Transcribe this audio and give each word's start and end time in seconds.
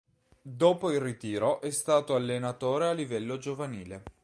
Dopo 0.41 0.89
il 0.91 0.99
ritiro 0.99 1.61
è 1.61 1.69
stato 1.69 2.15
allenatore 2.15 2.87
a 2.87 2.91
livello 2.91 3.37
giovanile. 3.37 4.01